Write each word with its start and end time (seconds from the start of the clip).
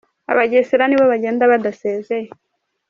abagesera 0.31 0.83
nibo 0.87 1.05
bagenda 1.11 1.43
badasezeye 1.51 2.27